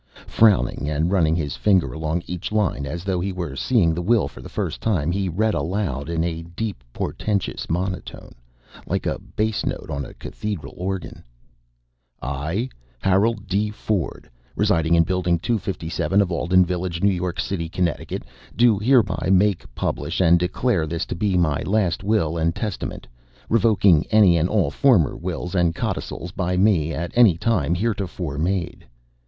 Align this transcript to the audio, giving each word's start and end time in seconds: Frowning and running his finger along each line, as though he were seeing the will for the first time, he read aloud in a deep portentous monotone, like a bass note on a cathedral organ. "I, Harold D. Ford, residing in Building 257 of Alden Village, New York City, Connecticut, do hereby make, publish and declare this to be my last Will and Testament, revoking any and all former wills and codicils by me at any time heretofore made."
Frowning 0.25 0.89
and 0.89 1.11
running 1.11 1.35
his 1.35 1.55
finger 1.55 1.93
along 1.93 2.23
each 2.25 2.51
line, 2.51 2.87
as 2.87 3.03
though 3.03 3.19
he 3.19 3.31
were 3.31 3.55
seeing 3.55 3.93
the 3.93 4.01
will 4.01 4.27
for 4.27 4.41
the 4.41 4.49
first 4.49 4.81
time, 4.81 5.11
he 5.11 5.29
read 5.29 5.53
aloud 5.53 6.09
in 6.09 6.23
a 6.23 6.41
deep 6.41 6.83
portentous 6.91 7.69
monotone, 7.69 8.31
like 8.87 9.05
a 9.05 9.19
bass 9.19 9.63
note 9.63 9.91
on 9.91 10.03
a 10.03 10.15
cathedral 10.15 10.73
organ. 10.75 11.23
"I, 12.19 12.67
Harold 12.99 13.45
D. 13.45 13.69
Ford, 13.69 14.27
residing 14.55 14.95
in 14.95 15.03
Building 15.03 15.37
257 15.37 16.19
of 16.19 16.31
Alden 16.31 16.65
Village, 16.65 17.03
New 17.03 17.11
York 17.13 17.39
City, 17.39 17.69
Connecticut, 17.69 18.23
do 18.55 18.79
hereby 18.79 19.29
make, 19.31 19.71
publish 19.75 20.19
and 20.19 20.39
declare 20.39 20.87
this 20.87 21.05
to 21.05 21.15
be 21.15 21.37
my 21.37 21.61
last 21.61 22.03
Will 22.03 22.37
and 22.39 22.55
Testament, 22.55 23.05
revoking 23.49 24.07
any 24.09 24.35
and 24.35 24.49
all 24.49 24.71
former 24.71 25.15
wills 25.15 25.53
and 25.53 25.75
codicils 25.75 26.31
by 26.31 26.57
me 26.57 26.91
at 26.91 27.11
any 27.13 27.37
time 27.37 27.75
heretofore 27.75 28.39
made." 28.39 28.83